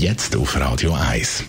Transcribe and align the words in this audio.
Jetzt 0.00 0.34
auf 0.34 0.56
Radio 0.58 0.94
1. 0.94 1.44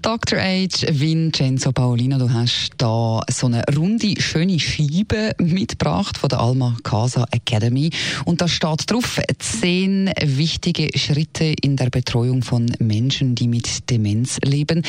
Dr. 0.00 0.38
Age, 0.38 0.86
Vincenzo 0.92 1.72
Paolino, 1.72 2.16
du 2.16 2.32
hast 2.32 2.70
da 2.78 3.20
so 3.30 3.48
eine 3.48 3.62
runde, 3.76 4.18
schöne 4.18 4.58
Scheibe 4.58 5.34
mitgebracht 5.38 6.16
von 6.16 6.30
der 6.30 6.40
Alma 6.40 6.74
Casa 6.84 7.26
Academy. 7.32 7.90
Und 8.24 8.40
da 8.40 8.48
steht 8.48 8.90
drauf, 8.90 9.20
zehn 9.38 10.10
wichtige 10.22 10.88
Schritte 10.98 11.54
in 11.60 11.76
der 11.76 11.90
Betreuung 11.90 12.42
von 12.42 12.72
Menschen, 12.78 13.34
die 13.34 13.46
mit 13.46 13.90
Demenz 13.90 14.38
leben. 14.42 14.84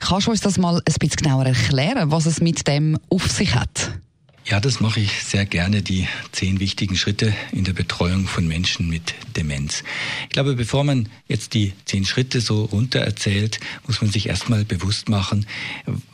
Kannst 0.00 0.26
du 0.26 0.32
uns 0.32 0.40
das 0.40 0.58
mal 0.58 0.78
ein 0.78 0.94
bisschen 0.98 1.22
genauer 1.22 1.46
erklären, 1.46 2.10
was 2.10 2.26
es 2.26 2.40
mit 2.40 2.66
dem 2.66 2.98
auf 3.10 3.30
sich 3.30 3.54
hat? 3.54 3.92
Ja, 4.50 4.58
das 4.58 4.80
mache 4.80 4.98
ich 4.98 5.22
sehr 5.22 5.46
gerne, 5.46 5.80
die 5.80 6.08
zehn 6.32 6.58
wichtigen 6.58 6.96
Schritte 6.96 7.32
in 7.52 7.62
der 7.62 7.72
Betreuung 7.72 8.26
von 8.26 8.48
Menschen 8.48 8.88
mit 8.88 9.14
Demenz. 9.36 9.84
Ich 10.24 10.30
glaube, 10.30 10.56
bevor 10.56 10.82
man 10.82 11.08
jetzt 11.28 11.54
die 11.54 11.72
zehn 11.84 12.04
Schritte 12.04 12.40
so 12.40 12.64
runter 12.64 12.98
erzählt, 12.98 13.60
muss 13.86 14.02
man 14.02 14.10
sich 14.10 14.26
erstmal 14.26 14.64
bewusst 14.64 15.08
machen, 15.08 15.46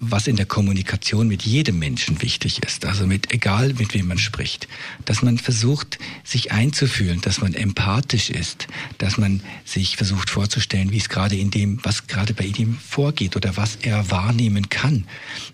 was 0.00 0.26
in 0.26 0.36
der 0.36 0.44
Kommunikation 0.44 1.28
mit 1.28 1.44
jedem 1.44 1.78
Menschen 1.78 2.20
wichtig 2.20 2.62
ist. 2.62 2.84
Also 2.84 3.06
mit, 3.06 3.32
egal 3.32 3.72
mit 3.72 3.94
wem 3.94 4.08
man 4.08 4.18
spricht. 4.18 4.68
Dass 5.06 5.22
man 5.22 5.38
versucht, 5.38 5.98
sich 6.22 6.52
einzufühlen, 6.52 7.22
dass 7.22 7.40
man 7.40 7.54
empathisch 7.54 8.28
ist, 8.28 8.66
dass 8.98 9.16
man 9.16 9.40
sich 9.64 9.96
versucht 9.96 10.28
vorzustellen, 10.28 10.92
wie 10.92 10.98
es 10.98 11.08
gerade 11.08 11.36
in 11.36 11.50
dem, 11.50 11.82
was 11.84 12.06
gerade 12.06 12.34
bei 12.34 12.44
ihm 12.44 12.76
vorgeht 12.86 13.34
oder 13.34 13.56
was 13.56 13.76
er 13.76 14.10
wahrnehmen 14.10 14.68
kann. 14.68 15.06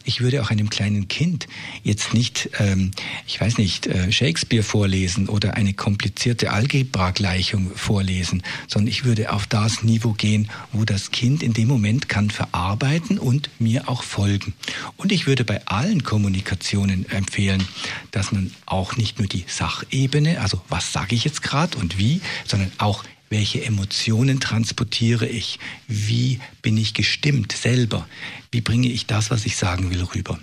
Ich 0.04 0.20
würde 0.20 0.42
auch 0.42 0.50
einem 0.50 0.68
kleinen 0.68 1.06
Kind 1.06 1.46
jetzt 1.84 2.12
nicht 2.12 2.50
ähm, 2.72 2.90
ich 3.26 3.40
weiß 3.40 3.58
nicht, 3.58 3.86
äh, 3.86 4.10
Shakespeare 4.10 4.62
vorlesen 4.62 5.28
oder 5.28 5.54
eine 5.54 5.74
komplizierte 5.74 6.50
Algebra-Gleichung 6.50 7.70
vorlesen, 7.74 8.42
sondern 8.66 8.88
ich 8.88 9.04
würde 9.04 9.32
auf 9.32 9.46
das 9.46 9.82
Niveau 9.82 10.12
gehen, 10.12 10.48
wo 10.72 10.84
das 10.84 11.10
Kind 11.10 11.42
in 11.42 11.52
dem 11.52 11.68
Moment 11.68 12.08
kann 12.08 12.30
verarbeiten 12.30 13.18
und 13.18 13.50
mir 13.58 13.88
auch 13.88 14.02
folgen. 14.02 14.54
Und 14.96 15.12
ich 15.12 15.26
würde 15.26 15.44
bei 15.44 15.66
allen 15.66 16.02
Kommunikationen 16.02 17.08
empfehlen, 17.10 17.66
dass 18.10 18.32
man 18.32 18.52
auch 18.66 18.96
nicht 18.96 19.18
nur 19.18 19.28
die 19.28 19.44
Sachebene, 19.46 20.40
also 20.40 20.60
was 20.68 20.92
sage 20.92 21.14
ich 21.14 21.24
jetzt 21.24 21.42
gerade 21.42 21.78
und 21.78 21.98
wie, 21.98 22.20
sondern 22.46 22.72
auch 22.78 23.04
welche 23.30 23.64
Emotionen 23.64 24.40
transportiere 24.40 25.26
ich? 25.26 25.58
Wie 25.88 26.38
bin 26.60 26.76
ich 26.76 26.92
gestimmt 26.92 27.52
selber? 27.52 28.06
Wie 28.50 28.60
bringe 28.60 28.88
ich 28.88 29.06
das, 29.06 29.30
was 29.30 29.46
ich 29.46 29.56
sagen 29.56 29.90
will, 29.90 30.04
rüber? 30.04 30.38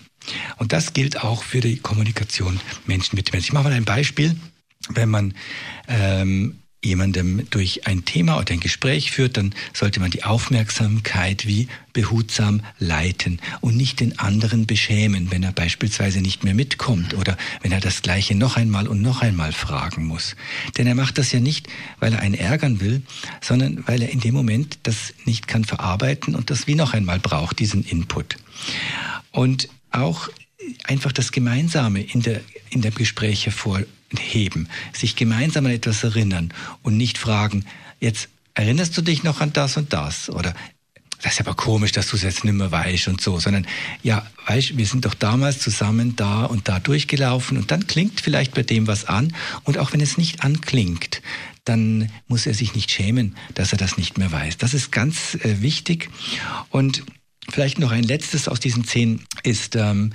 Und 0.57 0.73
das 0.73 0.93
gilt 0.93 1.23
auch 1.23 1.43
für 1.43 1.61
die 1.61 1.77
Kommunikation 1.77 2.59
Menschen 2.85 3.15
mit 3.15 3.27
Demenz. 3.27 3.45
Ich 3.45 3.53
mache 3.53 3.65
mal 3.65 3.73
ein 3.73 3.85
Beispiel. 3.85 4.35
Wenn 4.89 5.09
man 5.09 5.33
ähm, 5.87 6.59
jemandem 6.83 7.49
durch 7.49 7.87
ein 7.87 8.05
Thema 8.05 8.37
oder 8.37 8.53
ein 8.53 8.61
Gespräch 8.61 9.11
führt, 9.11 9.35
dann 9.35 9.53
sollte 9.73 9.99
man 9.99 10.11
die 10.11 10.23
Aufmerksamkeit 10.23 11.45
wie 11.45 11.67
behutsam 11.91 12.61
leiten 12.77 13.41
und 13.59 13.75
nicht 13.75 13.99
den 13.99 14.17
anderen 14.17 14.65
beschämen, 14.65 15.29
wenn 15.29 15.43
er 15.43 15.51
beispielsweise 15.51 16.21
nicht 16.21 16.45
mehr 16.45 16.53
mitkommt 16.53 17.13
oder 17.15 17.37
wenn 17.61 17.73
er 17.73 17.81
das 17.81 18.01
Gleiche 18.01 18.33
noch 18.35 18.55
einmal 18.55 18.87
und 18.87 19.01
noch 19.01 19.21
einmal 19.21 19.51
fragen 19.51 20.05
muss. 20.05 20.37
Denn 20.77 20.87
er 20.87 20.95
macht 20.95 21.17
das 21.17 21.33
ja 21.33 21.41
nicht, 21.41 21.67
weil 21.99 22.13
er 22.13 22.19
einen 22.19 22.35
ärgern 22.35 22.79
will, 22.79 23.01
sondern 23.41 23.85
weil 23.85 24.01
er 24.01 24.09
in 24.09 24.21
dem 24.21 24.33
Moment 24.33 24.79
das 24.83 25.13
nicht 25.25 25.49
kann 25.49 25.65
verarbeiten 25.65 26.33
und 26.33 26.49
das 26.49 26.65
wie 26.65 26.75
noch 26.75 26.93
einmal 26.93 27.19
braucht, 27.19 27.59
diesen 27.59 27.83
Input. 27.83 28.37
Und 29.31 29.67
auch 29.91 30.29
einfach 30.83 31.11
das 31.11 31.31
Gemeinsame 31.31 32.01
in, 32.01 32.21
der, 32.21 32.41
in 32.69 32.81
dem 32.81 32.93
Gespräch 32.93 33.45
hervorheben, 33.45 34.69
sich 34.93 35.15
gemeinsam 35.15 35.65
an 35.65 35.71
etwas 35.71 36.03
erinnern 36.03 36.53
und 36.83 36.97
nicht 36.97 37.17
fragen, 37.17 37.65
jetzt 37.99 38.29
erinnerst 38.53 38.97
du 38.97 39.01
dich 39.01 39.23
noch 39.23 39.41
an 39.41 39.53
das 39.53 39.77
und 39.77 39.93
das? 39.93 40.29
Oder 40.29 40.53
das 41.21 41.33
ist 41.33 41.41
aber 41.41 41.53
komisch, 41.53 41.91
dass 41.91 42.07
du 42.07 42.15
es 42.15 42.23
jetzt 42.23 42.45
nicht 42.45 42.53
mehr 42.53 42.71
weißt 42.71 43.09
und 43.09 43.19
so, 43.19 43.39
sondern 43.39 43.67
ja, 44.03 44.25
weißt, 44.47 44.77
wir 44.77 44.85
sind 44.85 45.05
doch 45.05 45.13
damals 45.13 45.59
zusammen 45.59 46.15
da 46.15 46.45
und 46.45 46.69
da 46.69 46.79
durchgelaufen 46.79 47.57
und 47.57 47.71
dann 47.71 47.87
klingt 47.87 48.21
vielleicht 48.21 48.53
bei 48.53 48.63
dem 48.63 48.87
was 48.87 49.05
an 49.05 49.35
und 49.63 49.77
auch 49.77 49.91
wenn 49.91 50.01
es 50.01 50.17
nicht 50.17 50.43
anklingt, 50.43 51.21
dann 51.65 52.09
muss 52.27 52.45
er 52.45 52.53
sich 52.53 52.73
nicht 52.73 52.89
schämen, 52.89 53.35
dass 53.53 53.73
er 53.73 53.77
das 53.77 53.97
nicht 53.97 54.17
mehr 54.17 54.31
weiß. 54.31 54.57
Das 54.57 54.73
ist 54.73 54.91
ganz 54.91 55.35
äh, 55.35 55.61
wichtig. 55.61 56.09
Und 56.69 57.03
Vielleicht 57.51 57.79
noch 57.79 57.91
ein 57.91 58.03
letztes 58.03 58.47
aus 58.47 58.59
diesen 58.59 58.83
zehn 58.83 59.21
ist, 59.43 59.75
ähm, 59.75 60.13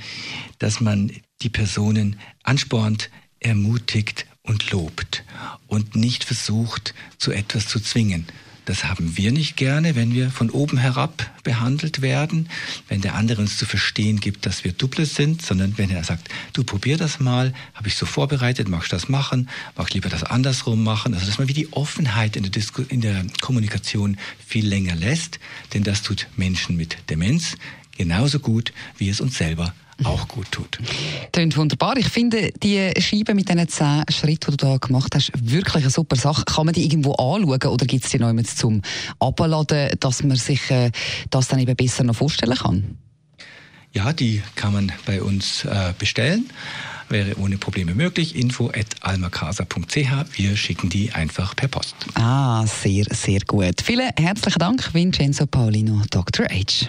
dass 0.59 0.81
man 0.81 1.13
die 1.43 1.51
Personen 1.51 2.19
anspornt, 2.43 3.11
ermutigt 3.41 4.27
und 4.43 4.71
lobt 4.71 5.25
und 5.67 5.97
nicht 5.97 6.25
versucht, 6.25 6.95
zu 7.19 7.33
etwas 7.33 7.67
zu 7.69 7.81
zwingen. 7.81 8.27
Das 8.67 8.85
haben 8.85 9.19
wir 9.19 9.31
nicht 9.31 9.57
gerne, 9.57 9.95
wenn 9.95 10.15
wir 10.15 10.31
von 10.31 10.49
oben 10.49 10.79
herab 10.79 11.31
behandelt 11.43 12.01
werden, 12.01 12.49
wenn 12.89 13.03
der 13.03 13.15
andere 13.15 13.43
uns 13.43 13.59
zu 13.59 13.67
verstehen 13.67 14.21
gibt, 14.21 14.47
dass 14.47 14.65
wir 14.65 14.73
Duple 14.73 15.05
sind, 15.05 15.43
sondern 15.43 15.77
wenn 15.77 15.91
er 15.91 16.03
sagt, 16.03 16.29
du 16.55 16.65
probier 16.65 16.97
das 16.97 17.21
mal, 17.21 17.53
habe 17.75 17.89
ich 17.89 17.97
so 17.97 18.07
vorbereitet, 18.07 18.69
magst 18.69 18.91
du 18.91 18.97
das 18.97 19.11
machen, 19.11 19.51
mag 19.77 19.89
ich 19.89 19.95
lieber 19.95 20.09
das 20.09 20.25
andersrum 20.25 20.83
machen. 20.83 21.13
Also 21.13 21.27
dass 21.27 21.39
man 21.39 21.49
wie 21.49 21.53
die 21.53 21.75
Offenheit 21.75 22.37
in 22.37 22.43
der, 22.43 22.53
Disku 22.53 22.83
in 22.89 23.03
der 23.03 23.27
Kommunikation 23.43 24.17
viel 24.47 24.67
länger 24.67 24.95
lässt, 24.95 25.41
denn 25.75 25.83
das 25.83 26.03
tut 26.03 26.29
Menschen 26.37 26.77
mit 26.77 26.97
Demenz 27.11 27.57
genauso 27.97 28.39
gut, 28.39 28.73
wie 28.99 29.09
es 29.09 29.21
uns 29.21 29.37
selber 29.37 29.73
auch 30.03 30.27
gut 30.27 30.51
tut. 30.51 30.79
Klingt 31.33 31.57
wunderbar. 31.57 31.97
Ich 31.97 32.09
finde 32.09 32.51
die 32.63 32.91
Scheibe 33.01 33.35
mit 33.35 33.49
diesen 33.49 33.69
zehn 33.69 34.03
Schritten, 34.11 34.51
die 34.51 34.57
du 34.57 34.67
da 34.67 34.77
gemacht 34.79 35.15
hast, 35.15 35.31
wirklich 35.41 35.85
eine 35.85 35.91
super 35.91 36.17
Sache. 36.17 36.45
Kann 36.45 36.67
man 36.67 36.75
die 36.75 36.83
irgendwo 36.83 37.13
anschauen 37.13 37.73
oder 37.73 37.87
gibt 37.87 38.05
es 38.05 38.11
die 38.11 38.19
noch 38.19 38.35
zum 38.43 38.83
Abladen, 39.21 39.91
dass 40.01 40.23
man 40.23 40.37
sich 40.37 40.71
äh, 40.71 40.91
das 41.31 41.49
dann 41.49 41.61
eben 41.61 41.77
besser 41.77 42.03
noch 42.05 42.17
vorstellen 42.17 42.57
kann? 42.57 42.99
Ja, 43.93 44.13
die 44.13 44.43
kann 44.57 44.73
man 44.73 44.93
bei 45.07 45.23
uns 45.23 45.65
äh, 45.65 45.93
bestellen. 45.97 46.51
Wäre 47.09 47.39
ohne 47.39 47.59
Probleme 47.59 47.95
möglich. 47.95 48.35
Info 48.35 48.69
at 48.71 48.87
almacasa.ch. 49.03 49.97
Wir 50.33 50.57
schicken 50.57 50.89
die 50.89 51.13
einfach 51.13 51.55
per 51.55 51.69
Post. 51.69 51.95
Ah, 52.15 52.67
sehr, 52.67 53.05
sehr 53.11 53.41
gut. 53.47 53.83
Vielen 53.85 54.11
herzlichen 54.19 54.59
Dank, 54.59 54.93
Vincenzo 54.95 55.47
Paulino, 55.47 56.03
Dr. 56.11 56.47
H. 56.47 56.89